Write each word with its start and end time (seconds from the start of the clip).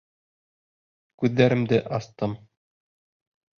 Күҙҙәремде 1.25 1.81
астым... 1.99 2.37